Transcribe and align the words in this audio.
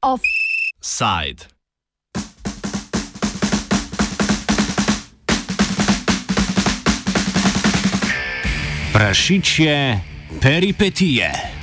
Offside. 0.00 1.44
Prašičje 8.92 10.00
peripetije. 10.40 11.55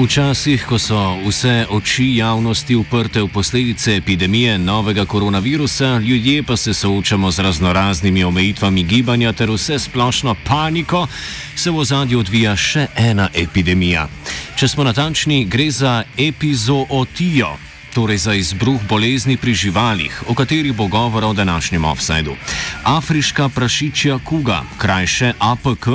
Včasih, 0.00 0.64
ko 0.64 0.78
so 0.80 0.96
vse 1.28 1.66
oči 1.68 2.16
javnosti 2.16 2.72
uprte 2.76 3.20
v 3.20 3.28
posledice 3.28 3.96
epidemije 3.96 4.58
novega 4.58 5.04
koronavirusa, 5.04 5.98
ljudje 5.98 6.42
pa 6.42 6.56
se 6.56 6.74
soočamo 6.74 7.30
z 7.30 7.38
raznoraznimi 7.38 8.24
omejitvami 8.24 8.82
gibanja 8.82 9.32
ter 9.32 9.50
vse 9.50 9.78
splošno 9.78 10.34
paniko, 10.44 11.06
se 11.56 11.70
v 11.70 11.78
ozadju 11.78 12.18
odvija 12.18 12.56
še 12.56 12.86
ena 12.96 13.28
epidemija. 13.34 14.08
Če 14.56 14.68
smo 14.68 14.84
natančni, 14.84 15.44
gre 15.44 15.70
za 15.70 16.04
epizootijo 16.16 17.69
torej 17.94 18.18
za 18.18 18.34
izbruh 18.34 18.80
bolezni 18.88 19.36
pri 19.36 19.54
živalih, 19.54 20.22
o 20.28 20.34
kateri 20.34 20.72
bo 20.72 20.86
govora 20.86 21.26
v 21.26 21.34
današnjem 21.34 21.84
offsajdu. 21.84 22.36
Afriška 22.84 23.48
prašičja 23.48 24.18
kuga, 24.24 24.62
krajše 24.78 25.32
APK, 25.38 25.86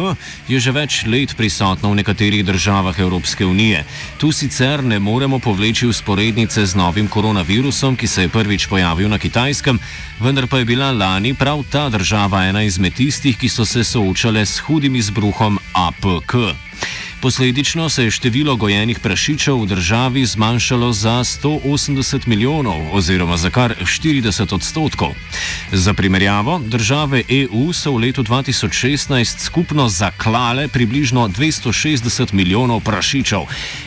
je 0.47 0.59
že 0.59 0.71
več 0.71 1.05
let 1.05 1.35
prisotna 1.37 1.89
v 1.89 1.95
nekaterih 1.95 2.45
državah 2.45 2.99
Evropske 2.99 3.45
unije. 3.45 3.85
Tu 4.17 4.31
sicer 4.31 4.83
ne 4.83 4.99
moremo 4.99 5.39
povleči 5.39 5.87
usporednice 5.87 6.65
z 6.65 6.75
novim 6.75 7.07
koronavirusom, 7.07 7.95
ki 7.95 8.07
se 8.07 8.21
je 8.21 8.29
prvič 8.29 8.67
pojavil 8.67 9.09
na 9.09 9.17
kitajskem, 9.17 9.79
vendar 10.19 10.47
pa 10.47 10.59
je 10.59 10.65
bila 10.65 10.91
lani 10.91 11.33
prav 11.33 11.63
ta 11.71 11.89
država 11.89 12.45
ena 12.45 12.63
izmed 12.63 12.93
tistih, 12.93 13.37
ki 13.37 13.49
so 13.49 13.65
se 13.65 13.83
soočale 13.83 14.45
s 14.45 14.59
hudim 14.59 14.95
izbruhom 14.95 15.59
APK. 15.73 16.64
Posledično 17.21 17.89
se 17.89 18.03
je 18.03 18.11
število 18.11 18.55
gojenih 18.55 18.99
prašičev 18.99 19.61
v 19.61 19.65
državi 19.65 20.25
zmanjšalo 20.25 20.93
za 20.93 21.23
180 21.23 22.27
milijonov 22.27 22.81
oziroma 22.91 23.37
za 23.37 23.49
kar 23.49 23.75
40 23.81 24.55
odstotkov. 24.55 25.15
Za 25.71 25.93
primerjavo, 25.93 26.59
države 26.65 27.23
EU 27.29 27.73
so 27.73 27.91
v 27.91 27.97
letu 27.97 28.23
2016 28.23 29.39
skupno 29.39 29.89
zaklale 29.89 30.67
približno 30.67 31.27
260 31.27 32.33
milijonov 32.33 32.79
prašičev. 32.79 33.41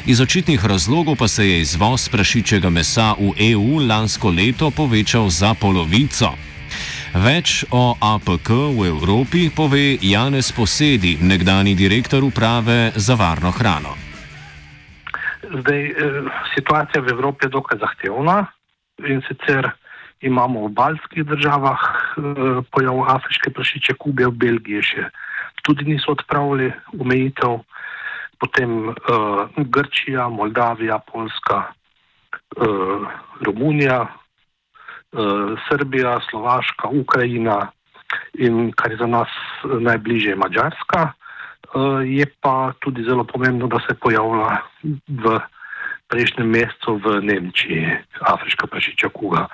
Iz 0.06 0.20
očitnih 0.20 0.64
razlogov 0.64 1.16
pa 1.16 1.28
se 1.28 1.48
je 1.48 1.60
izvoz 1.60 2.08
prašičjega 2.08 2.70
mesa 2.70 3.14
v 3.18 3.52
EU 3.52 3.78
lansko 3.78 4.30
leto 4.30 4.70
povečal 4.70 5.30
za 5.30 5.54
polovico. 5.54 6.47
Več 7.16 7.64
o 7.72 7.96
APK 7.96 8.76
v 8.76 8.84
Evropi 8.92 9.48
pove 9.48 9.96
Janez 10.04 10.52
Posedi, 10.52 11.16
nekdani 11.24 11.72
direktor 11.72 12.20
uprave 12.20 12.92
za 12.96 13.16
varno 13.16 13.48
hrano. 13.48 13.96
Zdaj, 15.48 15.80
eh, 15.88 15.94
situacija 16.52 17.00
v 17.00 17.08
Evropi 17.16 17.46
je 17.46 17.56
dokaj 17.56 17.78
zahtevna 17.80 18.52
in 19.08 19.22
sicer 19.24 19.72
imamo 20.20 20.68
v 20.68 20.72
baljskih 20.76 21.24
državah 21.24 21.80
eh, 21.80 22.60
pojav 22.70 23.00
afriške 23.08 23.50
prašiče 23.56 23.94
kube, 23.96 24.28
v 24.28 24.36
Belgiji 24.36 24.82
še 24.82 25.08
tudi 25.64 25.84
niso 25.84 26.12
odpravili 26.12 26.72
omejitev, 27.00 27.60
potem 28.38 28.88
uh, 28.88 28.94
Grčija, 29.56 30.28
Moldavija, 30.28 30.98
Poljska, 31.12 31.74
uh, 32.56 33.04
Romunija, 33.44 34.06
Srbija, 35.68 36.18
Slovaška, 36.30 36.88
Ukrajina 36.92 37.70
in 38.38 38.72
kar 38.72 38.92
je 38.92 38.98
za 39.00 39.06
nas 39.06 39.28
najbližje 39.64 40.36
Mačarska. 40.36 41.12
Eh, 41.68 42.04
je 42.04 42.26
pa 42.40 42.72
tudi 42.80 43.04
zelo 43.04 43.24
pomembno, 43.24 43.66
da 43.66 43.76
se 43.78 43.92
je 43.92 44.00
pojavila 44.00 44.56
v 45.08 45.40
prejšnjem 46.08 46.48
mesecu 46.48 46.96
v 46.96 47.20
Nemčiji 47.20 47.84
afriška 48.20 48.66
prašičja 48.66 49.08
kuga, 49.12 49.44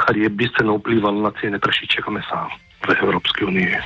kar 0.00 0.16
je 0.16 0.28
bistveno 0.28 0.80
vplivalo 0.80 1.20
na 1.20 1.32
cene 1.40 1.60
prašičjega 1.60 2.10
mesa 2.10 2.48
v 2.88 2.96
Evropski 3.02 3.44
uniji. 3.44 3.76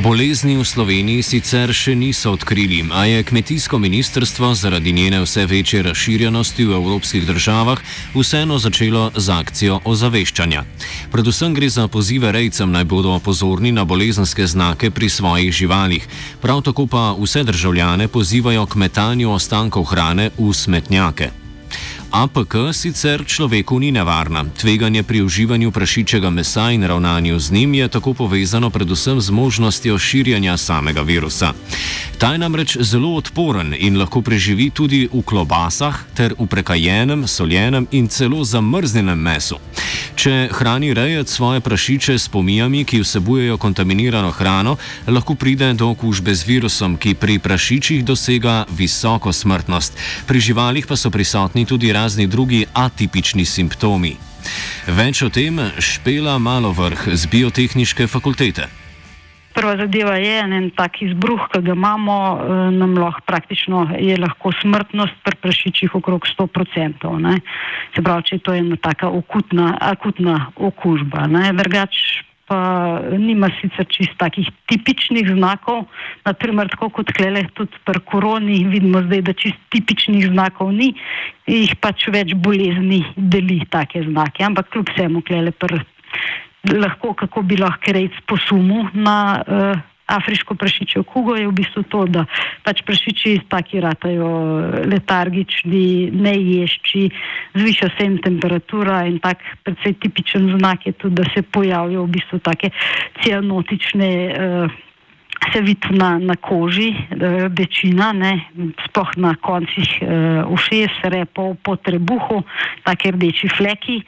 Bolezni 0.00 0.56
v 0.56 0.64
Sloveniji 0.64 1.20
sicer 1.20 1.68
še 1.76 1.92
niso 1.92 2.32
odkrili, 2.32 2.80
a 2.88 3.04
je 3.04 3.20
kmetijsko 3.20 3.76
ministrstvo 3.76 4.54
zaradi 4.56 4.94
njene 4.96 5.20
vse 5.20 5.44
večje 5.44 5.82
razširjenosti 5.84 6.64
v 6.64 6.72
evropskih 6.72 7.26
državah 7.28 7.82
vseeno 8.16 8.56
začelo 8.56 9.12
z 9.12 9.28
akcijo 9.28 9.76
ozaveščanja. 9.84 10.64
Predvsem 11.12 11.52
gre 11.52 11.68
za 11.68 11.84
pozive 11.84 12.32
rejcem 12.32 12.72
naj 12.72 12.88
bodo 12.88 13.12
pozorni 13.20 13.76
na 13.76 13.84
bolezenske 13.84 14.46
znake 14.48 14.88
pri 14.88 15.12
svojih 15.12 15.52
živalih, 15.52 16.08
prav 16.40 16.64
tako 16.64 16.88
pa 16.88 17.12
vse 17.20 17.44
državljane 17.44 18.08
pozivajo 18.08 18.64
k 18.66 18.80
metanju 18.80 19.36
ostankov 19.36 19.84
hrane 19.92 20.30
v 20.40 20.48
smetnjake. 20.56 21.49
APK 22.10 22.74
sicer 22.74 23.22
človeku 23.22 23.78
ni 23.78 23.94
nevarna. 23.94 24.42
Tveganje 24.58 25.02
pri 25.02 25.22
uživanju 25.22 25.70
prašičjega 25.70 26.30
mesa 26.30 26.70
in 26.70 26.82
ravnanju 26.82 27.38
z 27.38 27.52
njim 27.52 27.74
je 27.74 27.88
tako 27.88 28.14
povezano 28.14 28.70
predvsem 28.70 29.20
z 29.20 29.30
možnostjo 29.30 29.98
širjanja 29.98 30.56
samega 30.56 31.02
virusa. 31.02 31.52
Ta 32.18 32.32
je 32.32 32.38
namreč 32.38 32.76
zelo 32.80 33.14
odporen 33.14 33.74
in 33.78 33.98
lahko 33.98 34.22
preživi 34.22 34.70
tudi 34.70 35.08
v 35.12 35.22
klobasah 35.22 35.94
ter 36.14 36.34
v 36.38 36.46
prekajenem, 36.46 37.26
soljenem 37.28 37.86
in 37.90 38.08
celo 38.08 38.44
zamrznjenem 38.44 39.18
mesu. 39.18 39.56
Če 40.14 40.50
hrani 40.52 40.92
rejec 40.94 41.30
svoje 41.30 41.60
prašiče 41.60 42.18
s 42.18 42.28
pomijami, 42.28 42.84
ki 42.84 43.00
vsebujejo 43.00 43.56
kontaminirano 43.56 44.30
hrano, 44.30 44.76
lahko 45.06 45.34
pride 45.34 45.72
do 45.72 45.88
okužbe 45.94 46.34
z 46.34 46.44
virusom, 46.44 46.96
ki 47.00 47.14
pri 47.14 47.38
prašičih 47.38 48.04
dosega 48.04 48.64
visoko 48.68 49.32
smrtnost. 49.32 49.96
Pri 50.26 50.40
živalih 50.40 50.86
pa 50.86 50.96
so 50.96 51.10
prisotni 51.10 51.64
tudi 51.64 51.92
razni 52.00 52.26
drugi 52.26 52.64
atipični 52.72 53.44
simptomi. 53.44 54.14
Več 54.88 55.20
o 55.22 55.28
tem 55.28 55.58
špela 55.84 56.38
malo 56.40 56.72
vrh 56.72 57.10
z 57.12 57.28
biotehnične 57.28 58.06
fakultete. 58.08 58.68
Prva 59.50 59.74
zadeva 59.76 60.14
je 60.16 60.36
en 60.40 60.70
tak 60.72 61.00
izbruh, 61.04 61.42
ki 61.52 61.60
ga 61.66 61.74
imamo, 61.76 62.16
eh, 62.16 62.62
nam 62.78 62.94
lahko 62.96 63.20
praktično 63.26 63.82
je 63.98 64.16
lahko 64.16 64.54
smrtnost 64.62 65.20
pri 65.26 65.36
prašičih 65.42 65.98
okrog 66.00 66.24
100%. 66.30 67.18
Ne? 67.18 67.40
Se 67.94 68.02
pravi, 68.02 68.28
če 68.30 68.38
to 68.38 68.54
je 68.56 68.64
ena 68.64 68.80
taka 68.80 69.10
akutna, 69.10 69.74
akutna 69.92 70.38
okužba. 70.56 71.26
Drugač 71.60 72.24
pa 72.50 72.58
nima 73.14 73.46
sicer 73.60 73.86
čist 73.86 74.16
takih 74.18 74.48
tipičnih 74.66 75.28
znakov, 75.36 75.84
naprimer 76.26 76.66
tako 76.72 76.88
kot 76.98 77.12
klele 77.14 77.44
tudi 77.54 77.78
pri 77.86 78.02
koroni, 78.10 78.64
vidimo 78.72 79.04
zdaj, 79.06 79.22
da 79.28 79.34
čist 79.38 79.60
tipičnih 79.70 80.26
znakov 80.32 80.72
ni, 80.74 80.90
jih 81.46 81.76
pač 81.78 82.08
več 82.10 82.34
bolezni 82.34 83.04
deli 83.14 83.60
take 83.70 84.02
znake, 84.08 84.42
ampak 84.48 84.72
kljub 84.74 84.90
vsemu 84.90 85.22
klele 85.28 85.54
pri 85.54 85.78
lahko, 86.74 87.14
kako 87.22 87.46
bi 87.46 87.60
lahko 87.60 87.94
rejc 87.94 88.18
posumil 88.26 88.90
na 88.98 89.16
uh, 89.46 89.86
afriško 90.10 90.54
prašičjo 90.54 91.02
kugo, 91.02 91.36
je 91.36 91.48
v 91.48 91.54
bistvu 91.54 91.82
to, 91.92 92.04
da 92.10 92.24
pač 92.66 92.82
prašiči 92.86 93.36
taki 93.48 93.80
ratajo 93.80 94.30
letargični, 94.90 96.10
neješči, 96.12 97.06
zviša 97.54 97.90
se 97.96 98.06
jim 98.06 98.18
temperatura 98.22 99.04
in 99.06 99.18
tak 99.22 99.44
predvsej 99.64 99.98
tipičen 100.02 100.50
znak 100.58 100.86
je 100.86 100.92
tudi, 100.92 101.20
da 101.22 101.24
se 101.34 101.42
pojavijo 101.42 102.04
v 102.04 102.14
bistvu 102.18 102.38
take 102.44 102.70
cianotične 103.22 104.10
uh, 104.30 104.78
se 105.52 105.60
vidi 105.60 105.96
na, 105.96 106.18
na 106.18 106.36
koži, 106.36 106.94
večina, 107.58 108.12
sploh 108.86 109.14
na 109.16 109.34
koncih 109.40 109.88
uh, 110.02 110.52
ušes, 110.52 111.00
repov, 111.04 111.56
po 111.64 111.76
trebuhu, 111.76 112.42
take 112.84 113.14
rdeči 113.16 113.48
fleki 113.48 114.02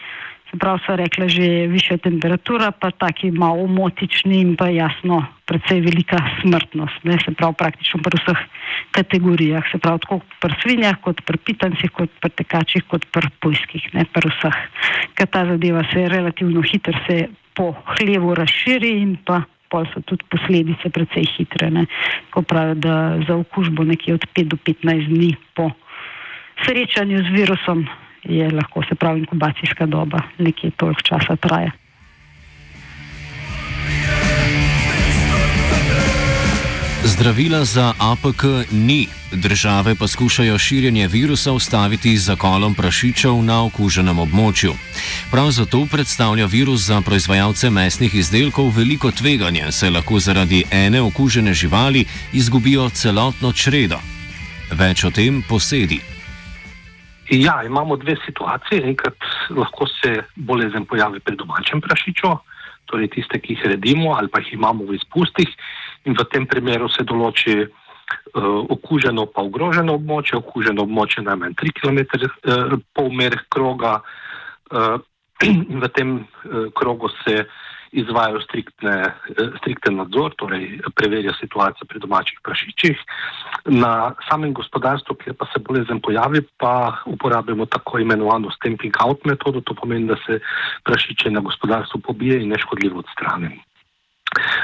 prav 0.58 0.78
so 0.86 0.96
rekla, 0.96 1.28
že 1.28 1.66
višja 1.68 1.96
temperatura, 2.02 2.72
pa 2.72 2.90
taki 2.90 3.30
malo 3.30 3.66
motični 3.66 4.40
in 4.40 4.56
pa 4.56 4.68
jasno, 4.68 5.24
predvsej 5.48 5.80
velika 5.80 6.18
smrtnost. 6.40 7.04
Ne, 7.04 7.18
se 7.24 7.34
pravi, 7.34 7.54
praktično 7.58 8.00
pri 8.04 8.20
vseh 8.20 8.40
kategorijah, 8.92 9.64
se 9.72 9.78
pravi, 9.78 10.02
tako 10.04 10.20
pri 10.40 10.58
svinjah, 10.62 10.98
kot 11.00 11.24
pri 11.24 11.38
pitancih, 11.38 11.90
kot 11.90 12.10
pri 12.20 12.30
tekačih, 12.42 12.84
kot 12.88 13.06
pri 13.12 13.32
pujskih, 13.40 13.88
ne 13.96 14.04
pri 14.04 14.28
vseh. 14.28 14.58
Ker 15.16 15.26
ta 15.32 15.46
zadeva 15.48 15.84
se 15.92 16.08
relativno 16.08 16.62
hitro 16.62 16.96
se 17.06 17.28
po 17.56 17.72
hlevu 17.96 18.34
razširi 18.34 18.92
in 19.00 19.16
pa 19.24 19.42
pol 19.72 19.88
so 19.88 20.04
tudi 20.04 20.24
posledice 20.28 20.92
predvsej 20.92 21.26
hitre. 21.36 21.70
Ne. 21.72 21.86
Ko 22.30 22.44
pravijo, 22.44 22.76
da 22.84 22.96
za 23.24 23.36
okužbo 23.40 23.84
nekje 23.88 24.20
od 24.20 24.28
5 24.36 24.52
do 24.52 24.56
15 24.60 25.08
dni 25.08 25.32
po 25.56 25.70
srečanju 26.66 27.24
z 27.24 27.28
virusom 27.32 27.88
je 28.24 28.50
lahko 28.50 28.82
se 28.88 28.94
pravi 28.94 29.20
inkubacijska 29.20 29.86
doba, 29.86 30.18
nekje 30.38 30.70
toliko 30.70 31.02
časa 31.02 31.36
traja. 31.36 31.70
Zdravila 37.04 37.64
za 37.64 37.92
APK 37.98 38.44
ni. 38.70 39.06
Države 39.32 39.94
pa 39.94 40.08
skušajo 40.08 40.58
širjenje 40.58 41.08
virusa 41.08 41.52
ustaviti 41.52 42.16
z 42.16 42.24
zakolom 42.24 42.74
prašičev 42.74 43.42
na 43.42 43.64
okuženem 43.64 44.18
območju. 44.18 44.74
Prav 45.30 45.50
zato 45.50 45.86
predstavlja 45.90 46.46
virus 46.46 46.80
za 46.80 47.00
proizvajalce 47.00 47.70
mesnih 47.70 48.14
izdelkov 48.14 48.70
veliko 48.76 49.10
tveganje, 49.10 49.72
saj 49.72 49.90
lahko 49.90 50.20
zaradi 50.20 50.64
ene 50.70 51.00
okužene 51.00 51.54
živali 51.54 52.04
izgubijo 52.32 52.88
celotno 52.88 53.52
čredo. 53.52 53.98
Več 54.70 55.04
o 55.04 55.10
tem 55.10 55.42
posedi. 55.48 56.00
Ja, 57.30 57.62
imamo 57.62 57.96
dve 57.96 58.16
situacije. 58.26 58.82
Enkrat 58.88 59.14
lahko 59.50 59.86
se 59.86 60.22
bolezen 60.36 60.84
pojavi 60.84 61.20
pri 61.20 61.36
domačem 61.36 61.80
prašiču, 61.80 62.32
torej 62.90 63.08
tiste, 63.14 63.38
ki 63.40 63.54
jih 63.54 63.66
redimo 63.74 64.16
ali 64.18 64.28
pa 64.28 64.40
jih 64.40 64.52
imamo 64.52 64.84
v 64.84 64.98
izpustih, 64.98 65.48
in 66.04 66.16
v 66.18 66.24
tem 66.32 66.46
primeru 66.46 66.88
se 66.90 67.04
določi 67.06 67.54
uh, 67.62 68.58
okuženo 68.74 69.26
pa 69.30 69.44
ogroženo 69.46 69.94
območje, 70.00 70.38
okuženo 70.40 70.82
območje 70.82 71.24
najmanj 71.24 71.54
3 71.62 71.74
km 71.78 72.00
uh, 72.02 72.76
pol 72.94 73.10
mer 73.14 73.38
kroga 73.48 74.00
uh, 74.02 74.98
in 75.46 75.78
v 75.82 75.88
tem 75.94 76.16
uh, 76.18 76.68
krogu 76.74 77.10
se 77.22 77.46
izvajajo 77.92 78.40
striktne, 78.40 79.14
strikten 79.60 79.96
nadzor, 80.00 80.32
torej 80.40 80.80
preverja 80.96 81.34
situacijo 81.40 81.86
pri 81.88 82.00
domačih 82.00 82.38
prašičih. 82.44 82.96
Na 83.64 84.14
samem 84.28 84.54
gospodarstvu, 84.56 85.16
kjer 85.20 85.36
pa 85.38 85.46
se 85.52 85.60
bolezen 85.60 86.00
pojavi, 86.00 86.42
pa 86.56 86.96
uporabljamo 87.06 87.66
tako 87.66 87.98
imenovano 87.98 88.50
stamping 88.50 88.96
out 89.04 89.24
metodo, 89.24 89.60
to 89.60 89.74
pomeni, 89.74 90.08
da 90.08 90.16
se 90.26 90.40
prašiče 90.84 91.30
na 91.30 91.40
gospodarstvu 91.40 92.00
pobije 92.00 92.40
in 92.42 92.48
neškodljivo 92.48 93.04
odstranimo. 93.04 93.60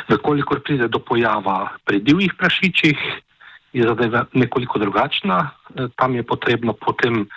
Vkolikor 0.09 0.63
pride 0.65 0.89
do 0.89 0.99
pojava 0.99 1.69
pri 1.85 2.01
divjih 2.01 2.33
prašičih, 2.39 2.99
je 3.73 3.85
zadeva 3.85 4.25
nekoliko 4.33 4.79
drugačna. 4.79 5.51
Tam 5.97 6.15
je 6.15 6.23
potrebno 6.23 6.73
potem 6.73 7.29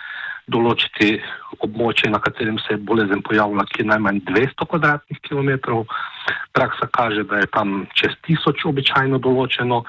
določiti 0.50 1.16
območje, 1.62 2.10
na 2.10 2.18
katerem 2.22 2.58
se 2.58 2.74
je 2.74 2.80
bolezen 2.82 3.22
pojavila, 3.22 3.64
ki 3.70 3.82
je 3.82 3.88
najmanj 3.92 4.20
200 4.26 4.66
km2. 5.28 5.84
Praksa 6.52 6.88
kaže, 6.90 7.24
da 7.28 7.42
je 7.42 7.50
tam 7.54 7.86
čez 7.94 8.16
tisoč 8.26 8.64
običajno 8.66 9.20
določeno 9.22 9.82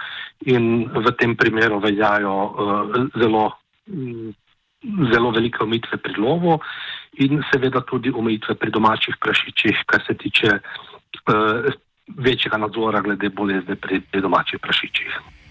in 0.46 0.86
v 0.94 1.14
tem 1.20 1.36
primeru 1.36 1.82
veljajo 1.84 2.34
uh, 2.34 2.98
zelo, 3.18 3.46
um, 3.90 4.34
zelo 5.12 5.32
velike 5.34 5.64
omejitve 5.66 5.98
pri 5.98 6.18
lovu 6.22 6.60
in 7.24 7.44
seveda 7.52 7.82
tudi 7.90 8.14
omejitve 8.14 8.56
pri 8.56 8.74
domačih 8.74 9.18
prašičih, 9.22 9.86
kar 9.90 10.06
se 10.06 10.18
tiče 10.18 10.58
uh, 10.60 11.72
večjega 12.18 12.58
nadzora 12.58 13.02
glede 13.02 13.30
bolezni 13.30 13.76
pri, 13.76 14.02
pri 14.12 14.22
domačih 14.22 14.62
prašičih. 14.62 15.43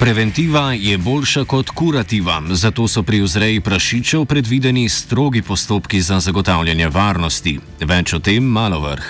Preventiva 0.00 0.72
je 0.78 0.98
boljša 0.98 1.42
kot 1.44 1.70
kurativa, 1.70 2.38
zato 2.50 2.88
so 2.88 3.02
pri 3.02 3.18
vzreji 3.20 3.60
prašičev 3.60 4.24
predvideni 4.30 4.88
strogi 4.88 5.42
postopki 5.42 6.00
za 6.00 6.20
zagotavljanje 6.20 6.88
varnosti. 6.88 7.58
Več 7.82 8.14
o 8.14 8.20
tem 8.22 8.44
malo 8.44 8.78
vrh. 8.78 9.08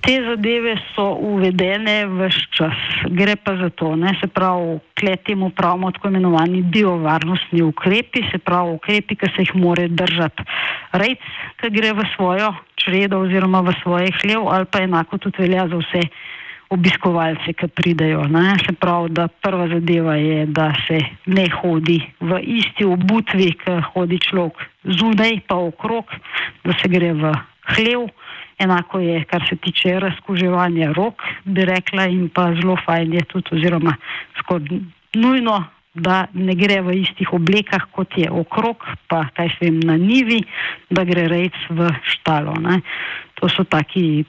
Te 0.00 0.14
zadeve 0.24 0.78
so 0.94 1.04
uvedene 1.20 2.06
v 2.06 2.30
vse 2.30 2.46
čas. 2.56 2.80
Gre 3.12 3.36
pa 3.36 3.52
za 3.60 3.68
to, 3.70 3.92
ne, 3.96 4.16
se 4.20 4.26
pravi, 4.32 4.80
kletimo 4.98 5.50
pravimo 5.50 5.92
tako 5.92 6.08
imenovani 6.08 6.62
biovarnostni 6.62 7.62
ukrepi, 7.62 8.24
se 8.32 8.38
pravi 8.38 8.72
ukrepi, 8.80 9.16
ki 9.16 9.28
se 9.36 9.44
jih 9.44 9.54
more 9.54 9.88
držati 9.88 10.48
rejc, 10.92 11.30
ki 11.60 11.70
gre 11.76 11.92
v 11.92 12.08
svojo 12.16 12.48
čredo 12.80 13.20
oziroma 13.28 13.60
v 13.60 13.76
svoje 13.82 14.08
hlev, 14.22 14.48
ali 14.48 14.64
pa 14.64 14.80
enako 14.88 15.18
tudi 15.18 15.44
velja 15.44 15.68
za 15.68 15.76
vse 15.84 16.08
obiskovalce, 16.72 17.52
ki 17.52 17.68
pridejo. 17.68 18.24
Ne. 18.32 18.56
Se 18.64 18.72
pravi, 18.72 19.12
da 19.12 19.28
prva 19.28 19.68
zadeva 19.68 20.16
je, 20.16 20.46
da 20.46 20.72
se 20.86 20.98
ne 21.26 21.46
hodi 21.60 22.00
v 22.20 22.40
isti 22.58 22.86
obutvi, 22.88 23.52
ki 23.60 23.78
hodi 23.92 24.18
človek 24.22 24.64
zunaj 24.98 25.40
pa 25.48 25.60
okrog, 25.60 26.10
da 26.64 26.76
se 26.80 26.88
gre 26.88 27.12
v 27.12 27.34
hlev. 27.74 28.08
Enako 28.62 29.00
je, 29.02 29.22
kar 29.26 29.44
se 29.48 29.56
tiče 29.56 29.98
razkuževanja 30.00 30.92
rok, 30.94 31.22
bi 31.44 31.64
rekla, 31.66 32.06
in 32.06 32.28
pa 32.28 32.52
zelo 32.54 32.76
fajn 32.84 33.14
je 33.18 33.22
tudi, 33.32 33.56
oziroma 33.58 33.96
skoraj 34.38 34.82
nujno, 35.18 35.62
da 35.94 36.26
ne 36.32 36.54
gre 36.56 36.80
v 36.80 36.94
istih 37.02 37.32
oblekah, 37.36 37.90
kot 37.92 38.16
je 38.16 38.30
okrog, 38.30 38.86
pa 39.08 39.26
kaj 39.36 39.50
se 39.58 39.68
jim 39.68 39.80
na 39.84 39.96
nivi, 40.00 40.40
da 40.90 41.04
gre 41.04 41.26
rejc 41.28 41.58
v 41.68 41.90
štalo. 42.14 42.54
Ne. 42.64 42.80
To 43.40 43.50
so 43.52 43.64
taki 43.64 44.24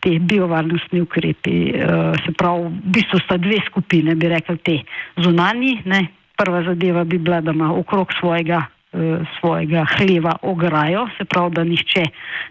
te 0.00 0.18
biovarnostni 0.18 1.00
ukrepi. 1.00 1.56
Uh, 1.74 2.14
se 2.24 2.32
pravi, 2.38 2.68
v 2.68 2.94
bistvu 2.96 3.20
sta 3.24 3.36
dve 3.36 3.60
skupine, 3.66 4.14
bi 4.14 4.30
rekli, 4.32 4.58
te 4.58 4.78
zunani. 5.22 5.78
Ne. 5.84 6.06
Prva 6.38 6.62
zadeva 6.62 7.04
bi 7.04 7.18
bila, 7.18 7.40
da 7.40 7.50
ima 7.50 7.72
okrog 7.74 8.12
svojega 8.20 8.62
Eh, 8.88 9.20
svojega 9.36 9.84
hleva 9.84 10.36
ograjo, 10.42 11.08
se 11.18 11.24
pravi, 11.24 11.54
da 11.54 11.64
nihče 11.64 12.04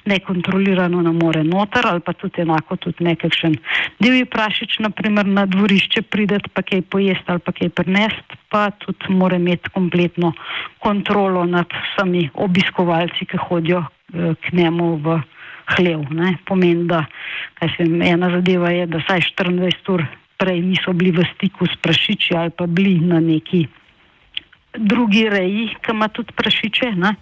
nekontrolirano 0.05 1.01
ne 1.01 1.11
more 1.11 1.41
noter 1.43 1.87
ali 1.89 1.99
pa 1.99 2.13
tudi 2.13 2.41
enako 2.41 2.75
tudi 2.75 3.03
nekakšen 3.03 3.55
divji 3.99 4.25
prašič, 4.25 4.77
naprimer 4.79 5.25
na 5.25 5.45
dvorišče 5.49 6.01
prideti 6.01 6.49
pa 6.53 6.61
kaj 6.61 6.81
pojesti 6.81 7.25
ali 7.33 7.39
pa 7.39 7.51
kaj 7.51 7.69
prinesti, 7.69 8.37
pa 8.53 8.69
tudi 8.69 9.17
mora 9.17 9.35
imeti 9.41 9.69
kompletno 9.73 10.31
kontrolo 10.79 11.45
nad 11.45 11.73
vsemi 11.73 12.29
obiskovalci, 12.33 13.25
ki 13.25 13.37
hodijo 13.49 13.81
eh, 13.81 14.35
k 14.37 14.53
njemu 14.53 14.95
v 14.95 15.17
hlev. 15.75 16.05
Ne. 16.11 16.37
Pomeni, 16.45 16.87
da 16.87 17.05
vem, 17.77 18.01
ena 18.01 18.31
zadeva 18.31 18.71
je, 18.71 18.85
da 18.87 19.01
saj 19.07 19.25
24 19.35 19.93
ur 19.93 20.05
prej 20.37 20.61
niso 20.61 20.93
bili 20.93 21.11
v 21.11 21.25
stiku 21.33 21.65
s 21.65 21.75
prašiči 21.81 22.35
ali 22.37 22.53
pa 22.53 22.67
bili 22.67 22.99
na 23.01 23.19
neki 23.19 23.65
drugi 24.77 25.29
reji, 25.29 25.73
ki 25.81 25.91
ima 25.91 26.07
tudi 26.07 26.33
prašiče. 26.37 26.91
Ne? 26.95 27.15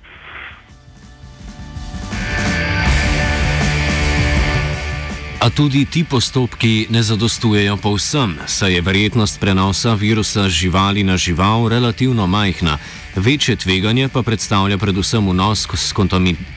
A 5.46 5.50
tudi 5.50 5.86
ti 5.86 6.04
postopki 6.04 6.88
ne 6.90 7.04
zadostujejo 7.04 7.78
povsem, 7.78 8.34
saj 8.46 8.74
je 8.74 8.82
verjetnost 8.82 9.40
prenosa 9.40 9.94
virusa 9.94 10.50
živali 10.50 11.04
na 11.04 11.18
žival 11.18 11.70
relativno 11.70 12.28
majhna. 12.28 12.78
Večje 13.16 13.56
tveganje 13.56 14.10
pa 14.12 14.24
predstavlja 14.24 14.78
predvsem 14.78 15.30
vnos 15.30 15.68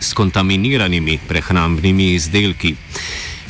s 0.01 0.15
kontaminiranimi 0.15 1.19
prehrambnimi 1.29 2.13
izdelki. 2.15 2.75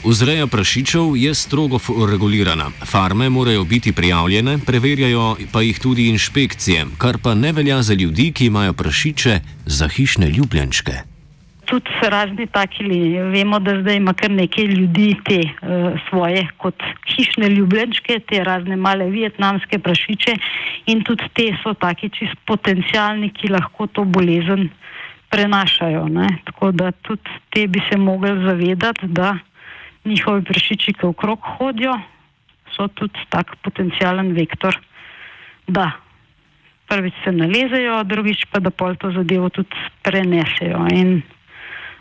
Vzreja 0.05 0.47
prašičev 0.47 1.17
je 1.17 1.35
strogo 1.35 1.81
regulirana. 2.11 2.71
Farme 2.85 3.31
morajo 3.31 3.65
biti 3.65 3.93
prijavljene, 3.93 4.59
preverjajo 4.59 5.37
pa 5.53 5.63
jih 5.63 5.81
tudi 5.81 6.09
inšpekcije, 6.09 6.87
kar 6.99 7.19
pa 7.19 7.35
ne 7.35 7.53
velja 7.53 7.83
za 7.83 7.95
ljudi, 7.95 8.33
ki 8.33 8.47
imajo 8.47 8.73
prašiče 8.73 9.41
za 9.67 9.89
hišne 9.89 10.29
ljubljenčke. 10.31 11.18
Tudi 11.69 11.91
razni 12.03 12.47
taki. 12.47 12.85
Vemo, 13.33 13.59
da 13.61 13.75
zdaj 13.81 13.97
ima 13.97 14.15
kar 14.17 14.31
nekaj 14.31 14.65
ljudi 14.65 15.09
te 15.25 15.41
uh, 15.45 15.99
svoje 16.09 16.47
kot 16.57 16.83
hišne 17.13 17.49
ljubljenčke, 17.49 18.21
te 18.29 18.41
razne 18.45 18.77
male 18.77 19.11
vietnamske 19.13 19.79
prašiče 19.79 20.37
in 20.87 21.03
tudi 21.05 21.29
te 21.37 21.51
so 21.63 21.75
taki 21.75 22.09
čist 22.09 22.41
potencijalni, 22.47 23.31
ki 23.37 23.53
lahko 23.53 23.87
to 23.87 24.05
bolezen 24.05 24.71
prenašajo. 25.29 26.09
Ne? 26.09 26.29
Tako 26.45 26.73
da 26.73 26.93
tudi 26.93 27.37
te 27.51 27.67
bi 27.67 27.83
se 27.91 27.99
mogli 27.99 28.33
zavedati, 28.45 29.07
da 29.07 29.37
njihovi 30.05 30.45
prašiči, 30.45 30.93
ki 30.93 31.07
okrog 31.07 31.41
hodijo, 31.59 31.99
so 32.77 32.89
tudi 32.89 33.21
tak 33.29 33.57
potencijalen 33.63 34.33
vektor, 34.33 34.79
da 35.67 35.91
prvič 36.89 37.15
se 37.25 37.33
nalezejo, 37.33 38.05
drugič 38.05 38.47
pa 38.53 38.61
da 38.61 38.71
pol 38.71 38.97
to 38.97 39.11
zadevo 39.13 39.49
tudi 39.49 39.77
prenesejo. 40.03 40.87
In 40.93 41.21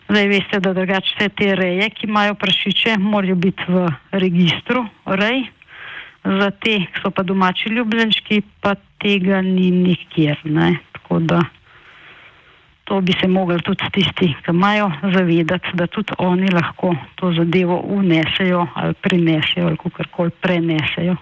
zdaj 0.10 0.28
veste, 0.28 0.60
da 0.60 0.74
drugače 0.74 1.16
vse 1.16 1.30
te 1.30 1.56
reje, 1.56 1.90
ki 1.90 2.08
imajo 2.08 2.36
prašiče, 2.36 2.98
morajo 3.00 3.36
biti 3.36 3.64
v 3.68 3.88
registru 4.12 4.86
rej, 5.06 5.44
za 6.24 6.52
te, 6.52 6.80
ki 6.92 7.04
so 7.04 7.12
pa 7.12 7.24
domači 7.24 7.70
ljubljenčki, 7.70 8.42
pa 8.62 8.76
tega 9.04 9.42
ni 9.42 9.72
nikjer. 9.72 10.40
Ne? 10.44 10.76
Tako 10.92 11.20
da 11.20 11.42
to 12.88 13.02
bi 13.02 13.14
se 13.22 13.28
mogli 13.28 13.60
tudi 13.62 13.84
tisti, 13.92 14.34
ki 14.44 14.52
imajo 14.52 14.92
zavedati, 15.14 15.68
da 15.74 15.88
tudi 15.88 16.14
oni 16.18 16.52
lahko 16.52 16.96
to 17.16 17.32
zadevo 17.34 17.80
unesejo 17.80 18.68
ali 18.76 18.94
prinesejo 18.94 19.68
ali 19.68 19.78
kako 19.78 20.04
koli 20.12 20.32
prenesejo. 20.42 21.16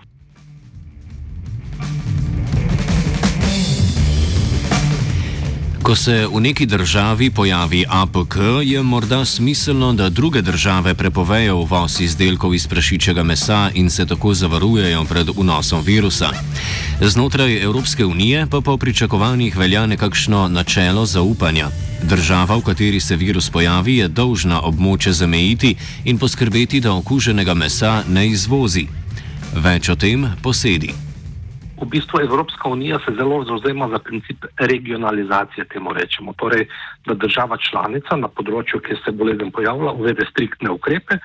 Ko 5.86 5.96
se 5.96 6.26
v 6.26 6.42
neki 6.42 6.66
državi 6.66 7.30
pojavi 7.30 7.86
APK, 7.90 8.36
je 8.64 8.84
morda 8.84 9.26
smiselno, 9.26 9.94
da 9.94 10.10
druge 10.10 10.42
države 10.42 10.94
prepovejo 10.94 11.58
uvoz 11.58 12.02
izdelkov 12.02 12.56
iz 12.56 12.68
prašičjega 12.68 13.24
mesa 13.24 13.70
in 13.74 13.90
se 13.90 14.06
tako 14.06 14.34
zavarujejo 14.34 15.06
pred 15.06 15.30
vnosom 15.38 15.84
virusa. 15.86 16.32
Znotraj 17.02 17.62
Evropske 17.64 18.06
unije 18.06 18.48
pa 18.50 18.62
po 18.62 18.78
pričakovanjih 18.78 19.58
velja 19.58 19.86
nekakšno 19.86 20.48
načelo 20.48 21.06
zaupanja. 21.06 21.70
Država, 22.04 22.56
v 22.56 22.62
kateri 22.62 23.00
se 23.00 23.16
virus 23.16 23.50
pojavi, 23.50 23.98
je 23.98 24.08
dolžna 24.08 24.62
območje 24.62 25.14
zamejiti 25.14 25.76
in 26.06 26.18
poskrbeti, 26.18 26.82
da 26.82 26.94
okuženega 26.94 27.54
mesa 27.54 28.04
ne 28.10 28.28
izvozi. 28.28 28.88
Več 29.54 29.90
o 29.90 29.96
tem 29.96 30.32
posedi. 30.42 31.05
V 31.82 31.86
bistvu 31.86 32.22
Evropska 32.22 32.70
unija 32.70 33.00
se 33.06 33.12
zelo 33.18 33.44
zauzema 33.44 33.90
za 33.90 34.00
princip 34.00 34.46
regionalizacije, 34.58 35.66
temu 35.66 35.94
rečemo. 35.94 36.34
Torej, 36.34 36.68
da 37.06 37.14
država 37.14 37.58
članica 37.58 38.16
na 38.16 38.28
področju, 38.28 38.80
kjer 38.80 39.02
se 39.04 39.12
bolezen 39.12 39.52
pojavlja, 39.52 39.92
uvede 39.92 40.26
striktne 40.32 40.72
ukrepe 40.72 41.20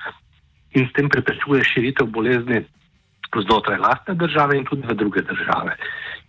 in 0.75 0.87
s 0.87 0.93
tem 0.95 1.09
preprečuje 1.09 1.63
širitev 1.63 2.07
bolezni 2.11 2.63
znotraj 3.31 3.77
lastne 3.79 4.15
države 4.15 4.57
in 4.57 4.65
tudi 4.65 4.87
v 4.87 4.95
druge 4.95 5.21
države. 5.21 5.75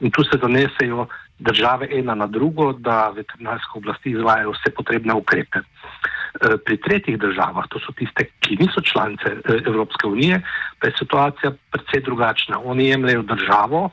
In 0.01 0.11
tu 0.11 0.23
se 0.25 0.39
zanesejo 0.43 1.07
države 1.39 1.89
ena 1.91 2.15
na 2.15 2.27
drugo, 2.27 2.73
da 2.73 3.11
veterinarske 3.11 3.79
oblasti 3.79 4.11
izvajajo 4.11 4.55
vse 4.55 4.71
potrebne 4.77 5.15
ukrepe. 5.15 5.59
E, 5.59 6.57
pri 6.65 6.77
tretjih 6.77 7.19
državah, 7.19 7.67
to 7.71 7.79
so 7.83 7.93
tiste, 7.99 8.29
ki 8.41 8.57
niso 8.61 8.81
članice 8.81 9.35
e, 9.35 9.59
Evropske 9.67 10.07
unije, 10.07 10.43
pa 10.79 10.89
je 10.89 10.95
situacija 10.99 11.53
precej 11.71 12.03
drugačna. 12.07 12.61
Oni 12.65 12.87
jemljajo 12.89 13.23
državo 13.23 13.91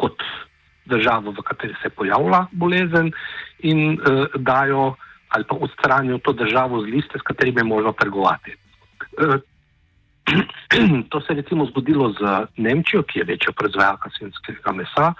kot 0.00 0.24
državo, 0.90 1.34
v 1.36 1.44
kateri 1.46 1.76
se 1.82 1.92
pojavlja 1.92 2.46
bolezen 2.52 3.12
in 3.58 3.94
uh, 3.94 4.26
dajo 4.34 4.94
ali 5.30 5.44
pa 5.46 5.54
odstranijo 5.54 6.18
to 6.18 6.32
državo 6.32 6.80
z 6.82 6.90
liste, 6.90 7.18
s 7.18 7.22
katerimi 7.22 7.60
je 7.60 7.64
možno 7.64 7.92
trgovati. 7.92 8.56
Uh, 9.20 9.38
To 11.10 11.20
se 11.20 11.32
je 11.32 11.36
recimo 11.42 11.66
zgodilo 11.66 12.12
z 12.12 12.46
Nemčijo, 12.56 13.02
ki 13.02 13.18
je 13.18 13.24
večja 13.24 13.52
proizvajalka 13.52 14.10
svinskega 14.18 14.72
mesa 14.72 15.14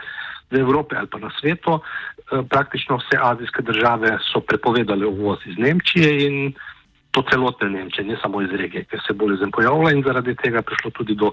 v 0.51 0.59
Evropi 0.59 0.97
ali 0.97 1.07
pa 1.07 1.19
na 1.19 1.31
svetu. 1.41 1.81
Eh, 1.81 2.43
praktično 2.51 2.97
vse 2.97 3.19
azijske 3.23 3.63
države 3.63 4.19
so 4.33 4.41
prepovedale 4.41 5.07
uvoz 5.07 5.39
iz 5.47 5.59
Nemčije 5.59 6.27
in 6.27 6.53
to 7.11 7.23
celotne 7.31 7.71
Nemčije, 7.71 8.05
ne 8.05 8.17
samo 8.23 8.43
iz 8.43 8.51
regije, 8.51 8.85
ker 8.85 9.01
se 9.07 9.13
bolezen 9.13 9.51
pojavlja 9.51 9.91
in 9.91 10.03
zaradi 10.07 10.35
tega 10.35 10.57
je 10.57 10.63
prišlo 10.63 10.91
tudi 10.91 11.15
do 11.15 11.33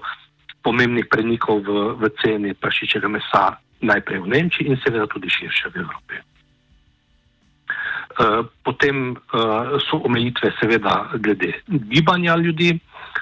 pomembnih 0.62 1.06
prenikov 1.10 1.62
v, 1.66 1.94
v 2.00 2.10
ceni 2.22 2.54
prašičjega 2.54 3.08
mesa 3.08 3.58
najprej 3.80 4.24
v 4.24 4.30
Nemčiji 4.34 4.66
in 4.68 4.80
seveda 4.82 5.06
tudi 5.06 5.30
širše 5.30 5.70
v 5.70 5.84
Evropi. 5.84 6.16
Eh, 8.18 8.42
potem 8.66 9.14
eh, 9.14 9.78
so 9.86 10.02
omejitve 10.02 10.50
seveda 10.60 11.10
glede 11.22 11.62
gibanja 11.66 12.36
ljudi, 12.36 12.78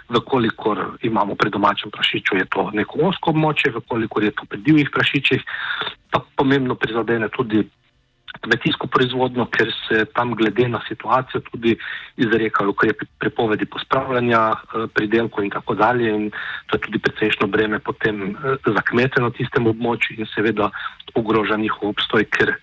Vkolikor 0.08 0.98
imamo 1.02 1.34
pri 1.34 1.50
domačem 1.50 1.90
prašiču, 1.90 2.36
je 2.36 2.46
to 2.46 2.70
neko 2.70 3.08
osko 3.08 3.30
območje, 3.30 3.72
vkolikor 3.74 4.24
je 4.24 4.30
to 4.30 4.44
pri 4.46 4.60
divjih 4.62 4.90
prašičih, 4.94 5.42
pa 6.10 6.20
pomembno 6.36 6.74
prizadene 6.74 7.28
tudi 7.28 7.64
kmetijsko 8.44 8.86
proizvodno, 8.86 9.46
ker 9.46 9.70
se 9.88 10.04
tam 10.14 10.34
glede 10.34 10.68
na 10.68 10.80
situacijo 10.88 11.40
tudi 11.50 11.76
izrekajo 12.16 12.70
ukrepi 12.70 13.06
prepovedi 13.18 13.66
pospravljanja 13.66 14.42
eh, 14.52 14.86
pridelkov 14.94 15.44
in 15.44 15.50
tako 15.50 15.74
dalje. 15.74 16.14
In 16.14 16.30
to 16.66 16.76
je 16.76 16.80
tudi 16.88 16.98
precejšno 16.98 17.46
breme 17.46 17.78
potem 17.78 18.30
eh, 18.30 18.56
za 18.66 18.82
kmete 18.82 19.22
na 19.22 19.30
tistem 19.30 19.66
območju 19.66 20.18
in 20.18 20.32
seveda 20.34 20.70
ogroža 21.14 21.56
njihov 21.56 21.94
obstoj, 21.94 22.24
ker 22.30 22.56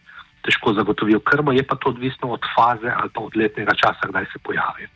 težko 0.44 0.74
zagotovijo 0.74 1.20
krmo, 1.20 1.52
je 1.52 1.64
pa 1.64 1.76
to 1.76 1.90
odvisno 1.90 2.34
od 2.36 2.44
faze 2.56 2.92
ali 2.92 3.10
pa 3.14 3.22
od 3.22 3.38
letnega 3.38 3.74
časa, 3.74 4.10
kdaj 4.10 4.26
se 4.34 4.40
pojavi. 4.44 4.88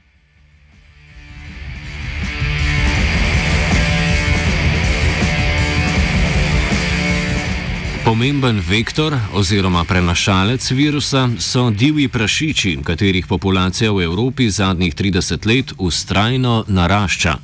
Pomemben 8.07 8.61
vektor 8.63 9.17
oziroma 9.33 9.83
prenašalec 9.83 10.71
virusa 10.71 11.29
so 11.39 11.69
divji 11.69 12.07
prašiči, 12.07 12.77
katerih 12.83 13.27
populacija 13.27 13.91
v 13.91 14.03
Evropi 14.03 14.47
zadnjih 14.49 14.95
30 14.95 15.47
let 15.47 15.73
ustrajno 15.77 16.63
narašča. 16.67 17.35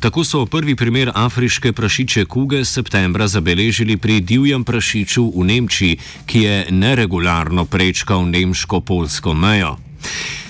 Tako 0.00 0.24
so 0.24 0.46
prvi 0.46 0.76
primer 0.76 1.10
afriške 1.14 1.72
prašiče 1.72 2.24
kuge 2.24 2.64
septembra 2.64 3.26
zabeležili 3.26 3.96
pri 3.96 4.20
divjem 4.20 4.64
prašiču 4.64 5.32
v 5.36 5.44
Nemčiji, 5.44 5.98
ki 6.26 6.42
je 6.42 6.66
neregularno 6.70 7.64
prečkal 7.64 8.28
nemško-polsko 8.28 9.34
mejo. 9.34 9.78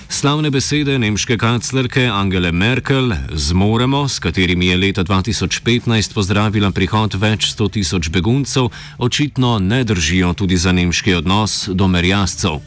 Slavne 0.09 0.49
besede 0.49 0.99
nemške 0.99 1.37
kanclerke 1.37 2.05
Angele 2.07 2.51
Merkel 2.51 3.11
zmoremo, 3.31 4.07
s 4.07 4.19
katerimi 4.19 4.67
je 4.67 4.77
leta 4.77 5.03
2015 5.03 6.13
pozdravila 6.13 6.71
prihod 6.71 7.15
več 7.19 7.51
sto 7.51 7.67
tisoč 7.67 8.09
beguncev, 8.09 8.69
očitno 8.97 9.59
ne 9.59 9.83
držijo 9.83 10.33
tudi 10.33 10.57
za 10.57 10.71
nemški 10.71 11.13
odnos 11.13 11.67
do 11.73 11.87
merjascev. 11.87 12.61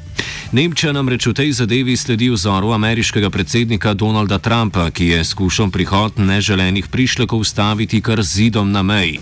Nemčija 0.53 0.93
namreč 0.93 1.27
v 1.27 1.35
tej 1.35 1.53
zadevi 1.53 1.97
sledi 1.97 2.29
vzoru 2.31 2.73
ameriškega 2.77 3.31
predsednika 3.31 3.95
Donalda 3.95 4.39
Trumpa, 4.39 4.91
ki 4.91 5.07
je 5.17 5.25
skušal 5.25 5.71
prihod 5.73 6.21
neželenih 6.21 6.93
prišlekov 6.93 7.41
ustaviti 7.41 8.03
kar 8.05 8.23
zidom 8.23 8.73
na 8.73 8.83
meji. 8.83 9.21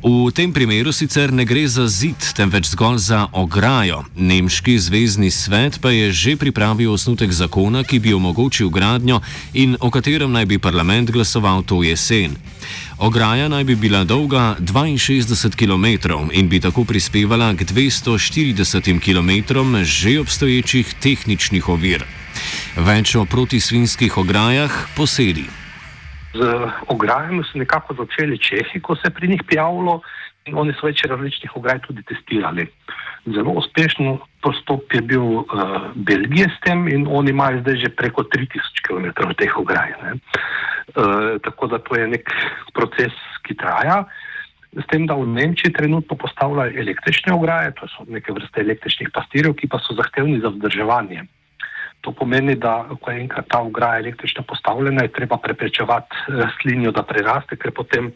V 0.00 0.32
tem 0.32 0.48
primeru 0.48 0.92
sicer 0.96 1.28
ne 1.28 1.44
gre 1.44 1.68
za 1.68 1.84
zid, 1.84 2.16
temveč 2.32 2.72
zgolj 2.72 2.98
za 3.04 3.28
ograjo. 3.36 4.00
Nemški 4.16 4.78
zvezdni 4.80 5.28
svet 5.28 5.76
pa 5.76 5.92
je 5.92 6.08
že 6.08 6.32
pripravil 6.40 6.88
osnutek 6.88 7.28
zakona, 7.28 7.84
ki 7.84 8.00
bi 8.00 8.16
omogočil 8.16 8.72
gradnjo 8.72 9.20
in 9.52 9.76
o 9.76 9.92
katerem 9.92 10.32
naj 10.32 10.48
bi 10.48 10.56
parlament 10.56 11.12
glasoval 11.12 11.60
to 11.68 11.84
jesen. 11.84 12.32
Ograja 12.96 13.52
naj 13.52 13.64
bi 13.64 13.76
bila 13.76 14.04
dolga 14.04 14.56
62 14.56 15.52
km 15.52 16.16
in 16.32 16.48
bi 16.48 16.60
tako 16.60 16.88
prispevala 16.88 17.52
k 17.52 17.68
240 17.68 19.04
km 19.04 19.32
že 19.84 20.20
obstoječih 20.20 20.96
tehničnih 20.96 21.68
ovir. 21.68 22.08
Več 22.76 23.16
o 23.20 23.28
protisvinskih 23.28 24.16
ograjah 24.16 24.72
posedi 24.96 25.59
z 26.32 26.40
ograjami 26.86 27.42
so 27.44 27.58
nekako 27.58 27.94
začeli 27.94 28.38
Čehi, 28.38 28.80
ko 28.80 28.96
se 28.96 29.08
je 29.08 29.14
pri 29.14 29.28
njih 29.28 29.42
prijavilo 29.46 30.00
in 30.46 30.56
oni 30.58 30.72
so 30.78 30.86
več 30.86 31.04
različnih 31.04 31.56
ograj 31.56 31.82
tudi 31.84 32.02
testirali. 32.02 32.66
Zelo 33.26 33.52
uspešen 33.60 34.18
postop 34.42 34.94
je 34.94 35.02
bil 35.02 35.22
uh, 35.22 35.90
Belgije 35.94 36.48
s 36.48 36.60
tem 36.64 36.88
in 36.88 37.04
oni 37.06 37.30
imajo 37.30 37.60
zdaj 37.60 37.76
že 37.76 37.90
preko 37.92 38.22
3000 38.22 38.80
km 38.86 39.06
teh 39.36 39.58
ograj. 39.58 39.92
Uh, 40.00 41.36
tako 41.44 41.66
da 41.66 41.78
to 41.78 41.98
je 41.98 42.06
nek 42.08 42.32
proces, 42.72 43.12
ki 43.44 43.54
traja. 43.54 44.04
S 44.70 44.86
tem, 44.86 45.02
da 45.06 45.18
v 45.18 45.26
Nemčiji 45.26 45.74
trenutno 45.74 46.16
postavljajo 46.16 46.78
električne 46.78 47.34
ograje, 47.34 47.74
to 47.74 47.88
so 47.90 48.06
neke 48.06 48.32
vrste 48.32 48.62
električnih 48.62 49.10
pastirjev, 49.10 49.56
ki 49.58 49.66
pa 49.66 49.82
so 49.82 49.98
zahtevni 49.98 50.38
za 50.40 50.54
vzdrževanje. 50.54 51.26
To 52.00 52.12
pomeni, 52.16 52.54
da 52.56 52.88
ko 53.00 53.10
je 53.10 53.20
enkrat 53.20 53.48
ta 53.48 53.60
ograja 53.60 54.00
električna 54.00 54.42
postavljena, 54.48 55.02
je 55.02 55.12
treba 55.12 55.36
preprečevati 55.36 56.16
eh, 56.28 56.46
slinijo, 56.60 56.92
da 56.96 57.02
preraste, 57.02 57.56
ker 57.56 57.74
potem 57.76 58.12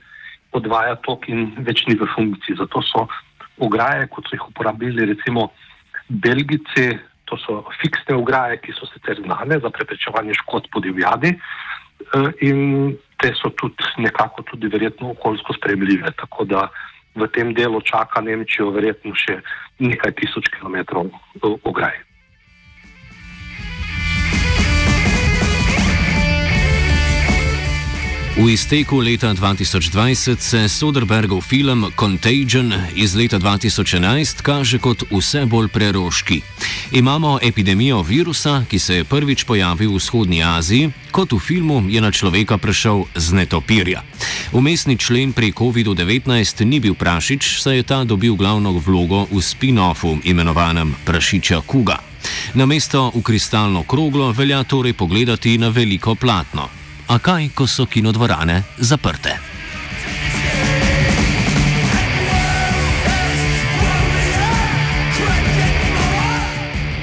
odvaja 0.52 0.96
tok 1.04 1.28
in 1.28 1.50
več 1.66 1.84
ni 1.88 1.98
v 1.98 2.08
funkciji. 2.14 2.56
Zato 2.62 2.82
so 2.82 3.06
ograje, 3.58 4.06
kot 4.08 4.28
so 4.28 4.36
jih 4.36 4.48
uporabili 4.48 5.06
recimo 5.12 5.50
Belgici, 6.08 6.94
to 7.24 7.36
so 7.40 7.62
fiksne 7.80 8.16
ograje, 8.16 8.60
ki 8.62 8.72
so 8.76 8.86
sicer 8.92 9.20
znane 9.24 9.58
za 9.60 9.70
preprečevanje 9.70 10.36
škod 10.40 10.68
po 10.72 10.80
divjadi 10.80 11.34
eh, 11.34 12.30
in 12.48 12.96
te 13.20 13.32
so 13.36 13.50
tudi 13.50 13.84
nekako 13.98 14.42
tudi 14.42 14.68
verjetno 14.68 15.10
okoljsko 15.10 15.54
spremljive. 15.60 16.12
Tako 16.20 16.44
da 16.44 16.68
v 17.14 17.28
tem 17.28 17.54
delu 17.54 17.80
čaka 17.80 18.20
Nemčijo 18.20 18.72
verjetno 18.74 19.14
še 19.14 19.38
nekaj 19.78 20.16
tisoč 20.20 20.50
kilometrov 20.56 21.08
eh, 21.12 21.56
ograj. 21.64 22.00
V 28.34 28.50
izteku 28.50 28.98
leta 28.98 29.30
2020 29.30 30.42
se 30.42 30.68
Soderbergov 30.68 31.38
film 31.40 31.86
Contagion 31.94 32.74
iz 32.94 33.14
leta 33.14 33.38
2011 33.38 34.42
kaže 34.42 34.78
kot 34.82 35.06
vse 35.06 35.46
bolj 35.46 35.68
preroški. 35.68 36.40
Imamo 36.98 37.38
epidemijo 37.42 38.02
virusa, 38.02 38.64
ki 38.70 38.78
se 38.78 38.94
je 38.94 39.04
prvič 39.04 39.44
pojavil 39.44 39.94
v 39.94 40.02
vzhodnji 40.02 40.42
Aziji, 40.42 40.90
kot 41.14 41.32
v 41.32 41.38
filmu 41.38 41.86
je 41.86 42.00
na 42.02 42.10
človeka 42.10 42.58
prišel 42.58 43.06
z 43.14 43.32
netopirja. 43.32 44.02
Umestni 44.52 44.98
člen 44.98 45.30
pri 45.32 45.54
COVID-19 45.54 46.66
ni 46.66 46.82
bil 46.82 46.98
prašič, 46.98 47.62
saj 47.62 47.76
je 47.76 47.82
ta 47.86 48.02
dobil 48.04 48.34
glavno 48.34 48.74
vlogo 48.82 49.30
v 49.30 49.38
spin-offu 49.38 50.18
imenovanem 50.26 50.90
Prašiča 51.06 51.62
Kuga. 51.62 52.02
Na 52.58 52.66
mesto 52.66 53.14
v 53.14 53.22
kristalno 53.22 53.86
kroglo 53.86 54.34
velja 54.34 54.64
torej 54.66 54.98
pogledati 54.98 55.54
na 55.58 55.70
veliko 55.70 56.18
platno. 56.18 56.83
A 57.08 57.18
kaj, 57.18 57.52
ko 57.54 57.66
so 57.68 57.84
kinodvorane 57.86 58.62
zaprte? 58.78 59.36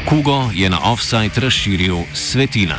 Kugo 0.10 0.50
je 0.54 0.70
na 0.70 0.80
offside 0.92 1.38
razširil 1.38 2.04
svetina. 2.14 2.78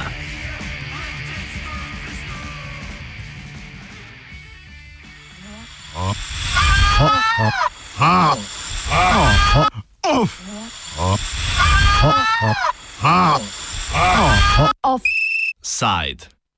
Offside. 15.62 16.41